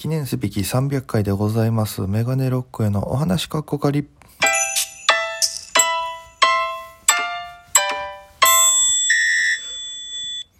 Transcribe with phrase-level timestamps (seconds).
[0.00, 4.06] 記念すべき300回でございますメガネロックへのお話かっこかり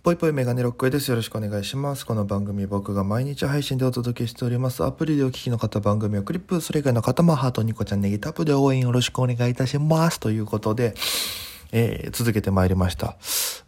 [0.03, 1.09] ぽいぽいメガネロックへです。
[1.09, 2.05] よろしくお願いします。
[2.05, 4.85] この番組僕が毎日配信でお届けしております。
[4.85, 10.21] アプリでお聞きの方番組をクリップ、それ以外の方もハート、ニコちゃん、ネギタップで応援よろしくお願いいたします。
[10.21, 10.93] ということで、
[11.73, 13.17] えー、続けてまいりました。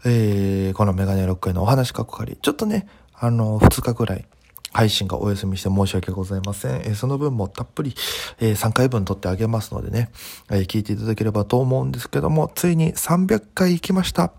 [0.05, 2.37] えー、このメガネロックへのお話かっこかり。
[2.43, 4.27] ちょっとね、あの、2日くらい
[4.73, 6.81] 配信がお休みして申し訳ございません。
[6.83, 7.95] えーその分もたっぷり、
[8.41, 10.11] えー3回分撮ってあげますのでね、
[10.51, 14.33] えー聞いていただければと思うんですけども、ついに300回行きました。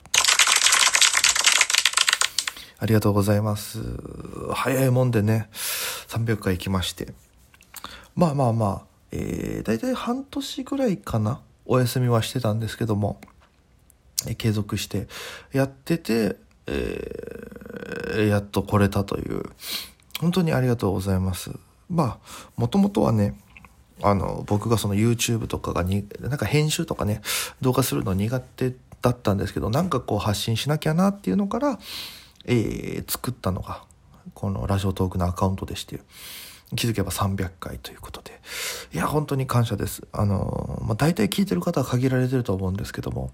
[2.79, 3.79] ありがとうございます。
[4.53, 5.47] 早いもんでね、
[6.07, 7.13] 300回行きまして。
[8.15, 13.21] まあまあまあ、えー、大体半年ぐらいかな、お休みはしてたんですけども、
[14.27, 15.07] えー継続して
[15.53, 16.35] やってて、
[16.67, 19.43] えーやっと来れたという、
[20.19, 21.51] 本当にありがとうございます。
[21.89, 23.37] まあ、もともとはね、
[24.01, 27.21] あの、僕がその YouTube とかがに、なんか編集とかね、
[27.61, 31.79] 動画するの苦手だったんですけど、なんかこう発信しなきゃなっていうのから、
[32.45, 33.83] えー作ったのが、
[34.33, 36.01] このラジオトークのアカウントでして、
[36.75, 38.39] 気づけば300回ということで。
[38.93, 40.03] いや、本当に感謝です。
[40.11, 43.31] あの、まあ、大体聞いてる方は限られてると思うんですけども、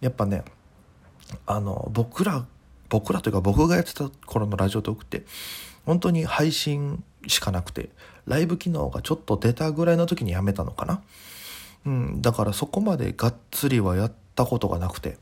[0.00, 0.44] やっぱね、
[1.46, 2.46] あの、僕ら、
[2.88, 5.24] 僕らというか僕がやってた頃のラジオトークって、
[5.88, 7.88] 本当に配信しかなくて、
[8.26, 11.02] ライブ機能がちょっと出たぐらいの時にやめたのかな。
[11.86, 15.16] うん、だからそこまでがっつりはやったことがなくて。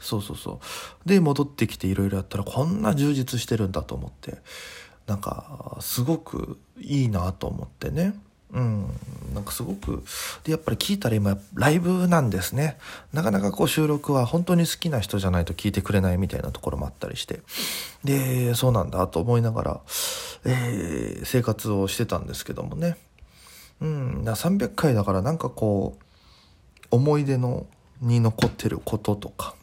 [0.00, 0.60] そうそうそ
[1.04, 1.08] う。
[1.08, 4.38] で、戻ってきていろいろやったらこんな充実してるんだと思って、
[5.08, 8.14] なんか、すごくいいなと思ってね。
[8.52, 8.86] うん、
[9.34, 10.04] なんかすごく、
[10.44, 12.78] で、やっぱり聞いたら今、ライブなんですね。
[13.12, 17.40] なかなかこう収録は本当に好きな人じゃないと聞いてくれないみたいなところもあったりして。
[18.04, 19.80] で、そうなんだと思いながら、
[20.44, 22.96] えー生活をしてたんですけどもね。
[23.80, 26.02] うん、だ300回だからなんかこう、
[26.90, 27.66] 思い出の
[28.00, 29.54] に残ってることとか、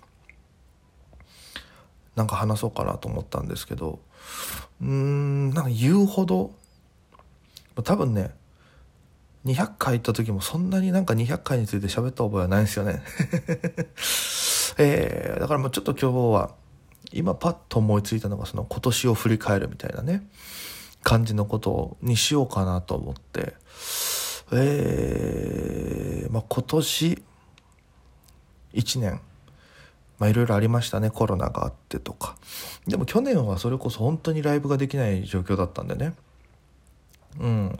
[2.16, 4.00] なんか話そうかなと思ったんですけど、
[4.82, 6.52] うん、なんか言うほど、
[7.84, 8.32] 多分ね、
[9.46, 13.02] 200回行った時もそんなになんか200回について喋った覚えはないんですよね。
[14.78, 16.52] えー、だからもうちょっと今日は、
[17.12, 20.28] 今パッと思いついたのがその今年を振り返るみたいなね、
[21.04, 23.56] 感じのことにしようかなと思って、
[24.52, 27.24] えー、まあ今年
[28.74, 29.22] 1年、
[30.20, 31.12] まあいろいろありましたね。
[31.12, 32.38] コロナがあってとか。
[32.88, 36.16] でも去年はそれこそ本当にライブができない状況だったんでね。
[37.40, 37.80] うん。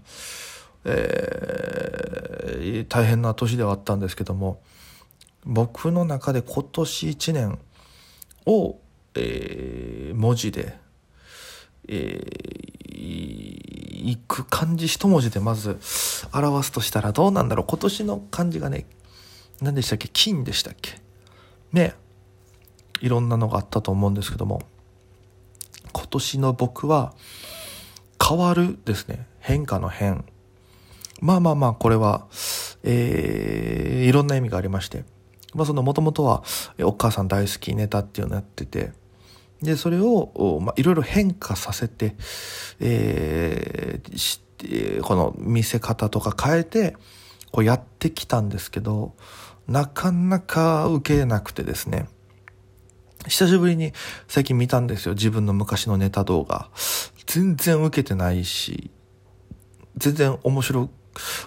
[0.86, 4.62] えー大変な年ではあったんですけども、
[5.46, 7.60] 僕の中で今年1年
[8.46, 8.80] を、
[9.16, 10.78] えー文字で、
[11.88, 12.74] えー
[14.06, 15.80] いく漢字一文字でまず
[16.34, 17.66] 表すとしたらどうなんだろう。
[17.68, 18.86] 今年の漢字がね
[19.62, 20.10] 何でしたっけ？
[20.12, 21.00] 金でしたっけ？
[21.72, 21.96] ね。
[23.02, 24.62] いろんなのがあったと思うんですけども
[25.92, 27.14] 今年の僕は
[28.22, 29.26] 変わるですね。
[29.40, 30.26] 変化の変。
[31.24, 32.28] まあまあまあこれは
[32.84, 35.06] えーいろんな意味がありまして
[35.54, 36.44] まあそのもともとは
[36.82, 38.92] お母さん大好きネタっていうのをやってて
[39.62, 42.16] でそれをまあいろいろ変化させて
[42.82, 44.42] えーし
[45.02, 46.96] この見せ方とか変えて
[47.52, 49.14] こうやってきたんですけど
[49.68, 52.08] なかなか受けなくてですね
[53.28, 53.94] 久しぶりに
[54.28, 55.14] 最近見たんですよ。
[55.14, 56.70] 自分の昔のネタ動画。
[57.26, 58.92] 全然受けてないし、
[59.96, 60.90] 全然面白、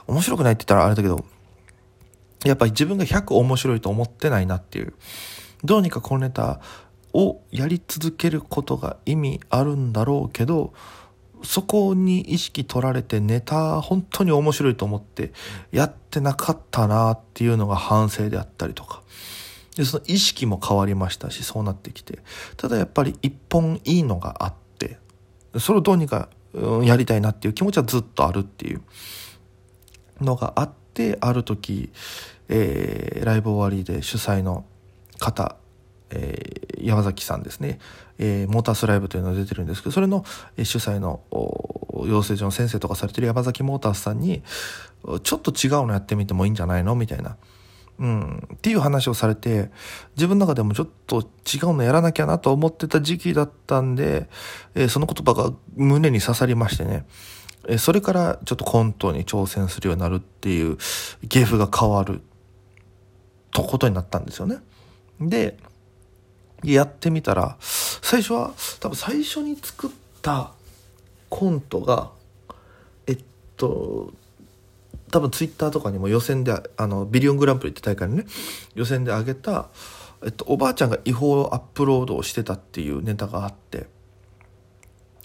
[0.07, 1.25] 面白くないって言ったらあれだけど、
[2.45, 4.95] やっぱり自分が100面白いと思ってないなっていう。
[5.65, 6.61] どうにかこのネタ
[7.13, 10.73] をやり続けることが意味あるんだろうけど、
[11.43, 15.33] そこに意識取られてネタ本当に面白いと思って
[15.71, 19.03] やってなかったなっていうのが反省であったりとか。
[19.77, 22.21] で、その意識も変わりましたし、そうなってきて。
[22.57, 24.99] ただやっぱり一本いいのがあって、
[25.59, 26.29] それをどうにか
[26.83, 28.83] やりたいなっていう気持ちはずっとあるっていう
[30.21, 31.91] のがあって、ある時、
[32.49, 34.65] えーライブ終わりで主催の
[35.19, 35.57] 方、
[36.11, 37.79] えー山崎さんですね、
[38.19, 40.25] えーモータースライブというのが出てるんですけど、それの
[40.59, 41.21] 主催の
[42.07, 44.43] 養成所の先生とかされてる山崎モータースさんに、
[45.23, 47.37] ちょっと違うのやってみてもいいんじゃないのみたいな。
[47.99, 49.71] うん、っていう話をされて、
[50.17, 54.29] 自分の中でもちょっと違うのやらなきゃなと思ってた時期だったんで、
[54.75, 57.07] えーその言葉が胸に刺さりましてね、
[57.69, 60.79] えそれからちょっとコントに挑戦するようになるっていう
[61.23, 62.21] 芸風が変わる
[63.53, 64.59] とことになったんですよね。
[65.21, 65.57] で、
[66.63, 69.91] やってみたら、最初は、多分最初に作っ
[70.23, 70.53] た
[71.29, 72.11] コントが
[73.07, 73.19] えっ
[73.57, 74.13] と
[75.11, 78.25] 多分ツイッターとかにも予選であのビリオングランプリって大会のね
[78.75, 79.69] 予選で上げた、
[80.25, 83.87] えっと、おばあちゃんが違法アップロードをしてたっていうネタがあって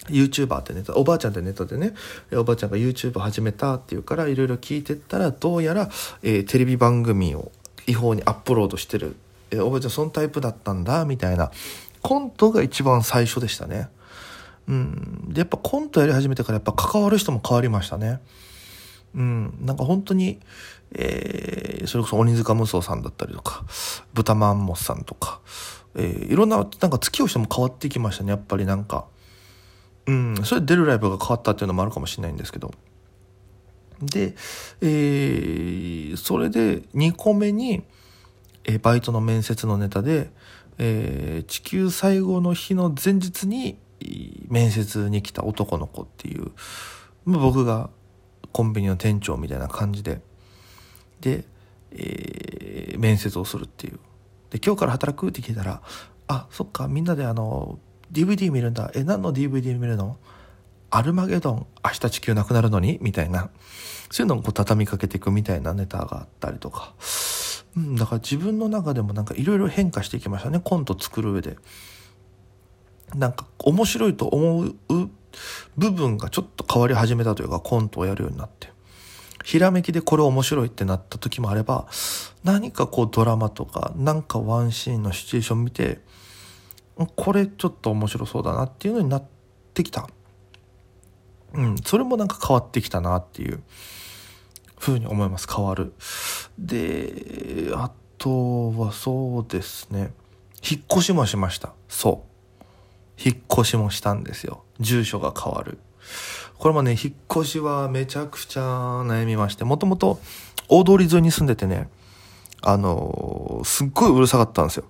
[0.10, 1.94] YouTuber ってネタおばあちゃんってネタでね
[2.34, 5.90] おばあちゃんが YouTube 始めたっていうからいろいろ聞いてったらどうやら、
[6.24, 7.52] えー、テレビ番組を
[7.88, 9.16] 違法にアップロードしてる、
[9.52, 11.52] えー、おばあちゃんそのタイプだったんだみたいな。
[12.02, 13.88] コントが一番最初でしたね。
[14.68, 15.26] うん。
[15.30, 18.20] でやっぱコントやり始めてからやっぱ関わる人も変わりましたね。
[19.14, 19.54] うん。
[19.62, 20.40] なんか本当に
[20.94, 23.64] えー、それこそ鬼塚無双さんだったりとか
[24.14, 25.40] 豚マンモスさんとか、
[25.96, 28.32] えー、いろんななんか付き合う人も変わってきましたね。
[28.32, 29.06] やっぱりなんか
[30.12, 32.74] うん、それ出るライブが変わったっていうのもあるかもしれないんですけど。
[34.02, 34.36] で、
[34.82, 37.84] えー、それで2個目に、
[38.64, 40.32] えー、バイトの面接のネタで、
[40.80, 43.78] えー、地球最後の日の前日に
[44.48, 46.52] 面接に来た男の子っていう
[47.26, 47.90] ま、僕が
[48.52, 50.22] コンビニの店長みたいな感じで、
[51.22, 51.46] で、
[51.92, 54.00] えー、面接をするっていう。
[54.50, 55.30] で、今日から働く？
[55.30, 55.82] って聞いたら、
[56.28, 57.80] あ、そっか、みんなであの、
[58.12, 58.92] DVD 見るんだ。
[58.96, 60.18] え何の DVD 見るの？
[60.90, 63.00] アルマゲドン明日地球なくなるのに？
[63.02, 63.50] みたいな。
[64.10, 66.94] そういうのをこう畳みかけていくみたいなネタがあったりとか、
[67.78, 70.60] うん、だから自分の中でもなんかいろいろ変化していきましたね。
[70.62, 71.58] コント作る上で。
[73.16, 74.76] なんか面白いと思う
[75.78, 78.70] 部分がちょっと変わり始めたというかコントをやるようになって。
[79.44, 81.88] ひらめきでこれ面白いってなった時もあれば
[82.44, 86.00] 何かこうドラマとかなんかワンシーンのシチュエーション見て
[87.08, 89.24] これちょっと面白そうだなっていうのになっ
[89.74, 90.08] てきた。
[91.54, 93.62] うん、それもなんか変わってきたなっていう
[94.78, 95.48] ふうに思います。
[95.54, 95.94] 変わる。
[96.58, 100.14] で、あとはそうですね。
[100.64, 101.74] 引っ越しもしました。
[101.90, 102.24] そ
[102.60, 102.64] う。
[103.24, 104.64] 引っ越しもしたんですよ。
[104.80, 105.80] 住所が変わる。
[106.58, 110.20] これもね、引っ越しはめちゃくちゃ悩みまして、もともと
[110.68, 111.90] 大通り沿いに住んでてね、
[112.62, 114.86] あのー、すっごいうるさかったんですよ。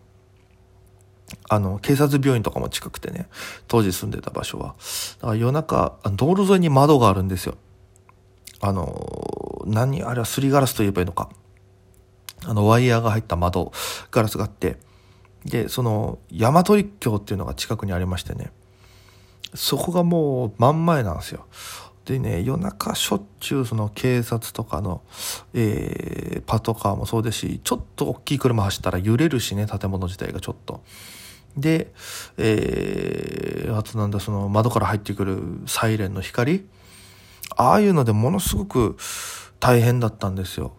[1.50, 3.28] あの、警察病院とかも近くてね、
[3.68, 4.76] 当時住んでた場所は。
[5.20, 7.56] だから夜中、道路沿いに窓があるんですよ。
[8.60, 11.30] あの、何、あれはすりガラスと言えばいいのか。
[12.46, 13.72] あの、ワイヤーが入った窓、
[14.12, 14.78] ガラスがあって、
[15.46, 18.52] で、その、大和立橋っていうのが近くにありましてね、
[19.54, 21.46] そこがもう真ん前なんですよ。
[22.06, 25.02] でね、夜中しょっちゅうその警察とかの、
[25.54, 30.84] えー、パトカーもそうですし、ちょっと大きい車走ったら揺れるしね、建物自体がちょっと。
[31.58, 31.92] で、
[32.38, 36.66] えー、あとなんだ、その窓から入ってくるサイレンの光
[37.56, 38.98] ああいうのでものすごく
[39.60, 40.74] 大変だったんですよ。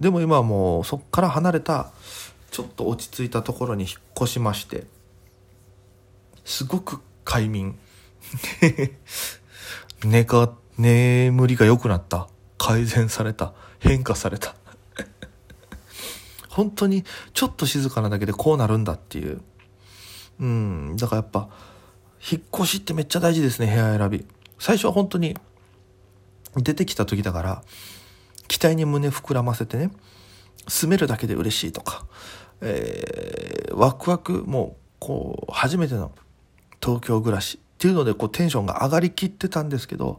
[0.00, 1.92] でも今はもうそっから離れた、
[2.50, 4.86] ちょっと落ち着いたところに引っ越しまして、
[6.44, 7.78] すごく快眠。
[10.04, 12.28] 寝か、眠りが良くなった。
[12.58, 13.52] 改善された。
[13.78, 14.54] 変化された。
[16.48, 19.42] 本当にちょっと静かなだけでこうなるんだっていう。
[20.40, 21.48] うん、だからやっぱ、
[22.30, 24.26] 引っ越しってめっちゃ大事ですね、部屋選び。
[24.58, 25.36] 最初は本当に、
[26.56, 27.62] 出てきた時だから、
[28.48, 29.90] 期待に胸膨らませてね、
[30.68, 32.06] 住めるだけで嬉しいとか、
[32.60, 36.12] えー、ワクワク、もう、こう、初めての
[36.82, 40.18] 東京暮らしっていうので、こう、テンションが上がりきってたんですけど、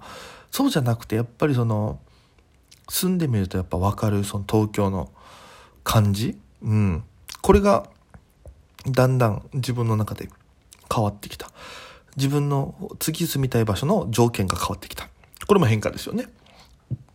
[0.51, 1.99] そうじゃなくて、やっぱりその、
[2.89, 5.09] 住んでみるとやっぱ分かる、その東京の
[5.83, 7.03] 感じうん。
[7.41, 7.89] これが、
[8.87, 10.29] だんだん自分の中で
[10.93, 11.49] 変わってきた。
[12.15, 15.09] 自分の次住みたい場所の条件が変わってきた。
[15.47, 16.27] これも変化ですよね。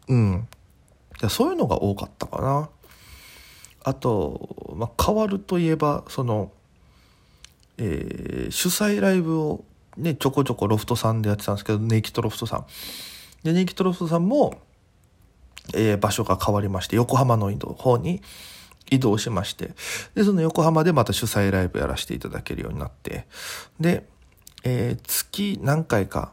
[0.08, 0.48] うん。
[1.28, 2.68] そういうのが多かったかな。
[3.82, 6.52] あと、まあ、変わるといえば、その、
[7.78, 9.64] えー、主催ライブを
[9.96, 12.66] ね、ちょこちょこロフトさんでやってたんですけど、ネイキッドロフトさん。
[13.42, 14.58] で、ネイキッドロフトさんも、
[15.74, 18.22] えー、場所が変わりまして、横浜の方に、
[18.90, 19.70] 移動しまして、
[20.14, 23.26] で、その横浜でまた主催ライブやらせていただけるようになって、
[23.78, 24.06] で、
[24.64, 26.32] えー、月何回か、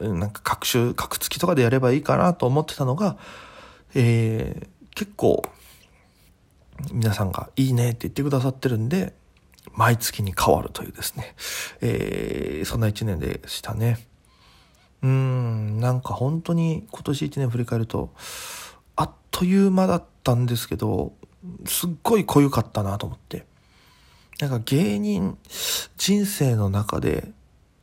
[0.00, 3.18] なんか各週、各月とかでやればいいかなと思ってたのが、
[3.94, 5.42] えー、結構、
[6.92, 9.14] 皆さんがいいねって言ってくださってるんで、
[9.72, 11.34] 毎月に変わるというですね、
[11.80, 14.06] えー、そんな一年でしたね。
[15.02, 18.12] うん、なんか本当に今年一年振り返ると、
[18.96, 21.12] あっという間だったんですけど、
[21.66, 23.46] すっごい濃ゆかったなと思って。
[24.40, 25.36] なんか芸人
[25.96, 27.32] 人生の中で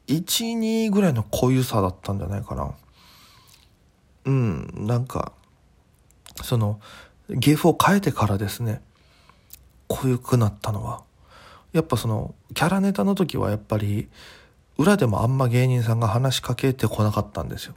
[0.07, 2.73] 1、2ぐらいの濃ゆさだったんじゃないかな。
[4.25, 5.33] うん、なんか、
[6.43, 6.79] その、
[7.29, 8.81] 芸風を変えてからですね、
[9.87, 11.03] 濃ゆくなったのは、
[11.73, 14.09] やっぱその、キャラネタの時はやっぱり、
[14.77, 17.75] 裏でもあんま芸人さんが話しかけてこなかったんですよ。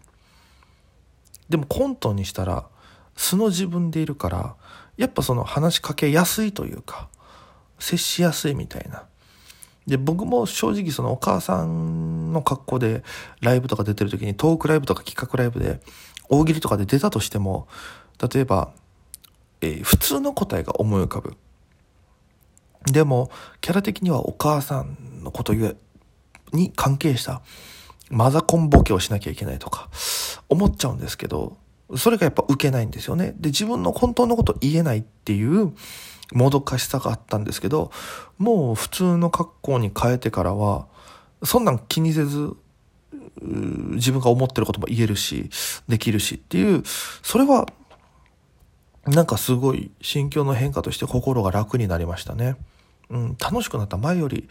[1.49, 2.67] でもコントにしたら
[3.17, 4.57] 素の自分でいるから
[4.99, 7.09] やっぱその話しかけやすいというか
[7.79, 9.05] 接しやすいみたいな。
[9.87, 13.03] で僕も正直そのお母さんの格好で
[13.41, 15.81] ライブとか出てる時にトークライブとか企画ライブで
[16.29, 17.69] 大喜利とかで出たとしても
[18.21, 18.71] 例えば、
[19.63, 21.37] えー、普通の答えが思い浮かぶ。
[22.85, 23.31] でも
[23.63, 25.55] キャラ的にはお母さんのこと
[26.53, 27.41] に関係した
[28.11, 29.89] マザコンボケをしなきゃいけないとか
[30.49, 31.57] 思っちゃうんですけど
[31.97, 33.35] それがやっぱ受けないんですよね。
[33.39, 35.73] で自分の本当のこと言えないっていう
[36.33, 37.91] もどかしさがあったんですけど
[38.37, 40.87] もう普通の格好に変えてからは
[41.43, 42.55] そんなん気にせず
[43.41, 45.49] 自分が思ってることも言えるし
[45.89, 46.83] できるしっていう
[47.23, 47.67] それは
[49.07, 52.57] なんかすごい心境の変化として心が楽になりましたね。
[53.09, 54.51] うん、楽しくなった前より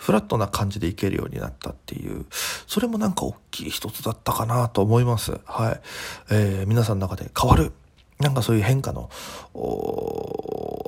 [0.00, 2.24] フラットな感じでいけるようになったっていう、
[2.66, 5.38] それもなんか大きい一つだったかなと思います。
[5.44, 5.80] はい。
[6.30, 7.72] えー、皆さんの中で変わる。
[8.18, 9.10] なんかそういう変化の、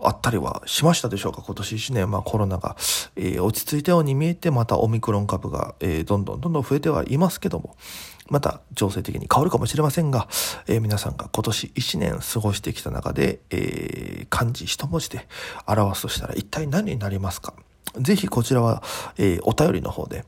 [0.04, 1.42] あったりはしましたでしょうか？
[1.42, 2.74] 今年1年、まあコロナが、
[3.16, 7.76] えー、落ち着いたように見えて、またオミクロン株が、えー、どんどんどんどん増えてはいますけども、
[8.30, 10.26] また情勢的に変わるかもしれませんが、
[10.66, 15.28] えー、皆さんが今年1年過ごしてきた中で、えー、漢字一文字で
[15.66, 17.54] 表すとしたら一体何になりますか？
[17.98, 18.82] ぜひこちらは、
[19.18, 20.24] えー、お便りの方で、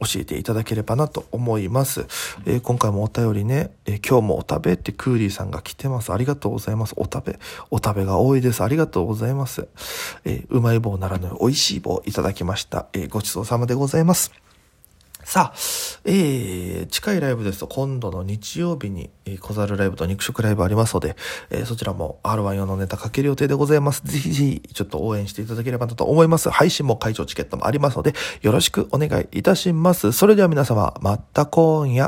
[0.00, 2.06] 教えていただければなと思います。
[2.44, 6.12] えー、今回もお便りね、えー、今日もお食べってクーリーさんが来てます。
[6.12, 6.94] ありがとうございます。
[6.96, 7.38] お食べ、
[7.70, 8.62] お食べが多いです。
[8.62, 9.68] ありがとうございます。
[10.24, 12.86] え、うまい棒ならぬ美味しい棒いただきました。
[12.92, 14.45] えごちそうさまでございます。
[15.26, 15.54] さあ、
[16.04, 21.16] えー、近いライブですと今度の日曜日に、えー、小猿ライブと肉食ライブありますので、
[21.50, 24.02] えー、そちらも R1 用のネタかける予定でございます。
[24.04, 26.48] ぜひぜひちょっと応援していただければなと思います。
[26.48, 30.12] 配信も会場チケットもありますので、よろしくお願いいたします。
[30.12, 32.04] それでは皆様、また今夜。